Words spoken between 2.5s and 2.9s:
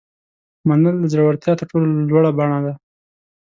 ده.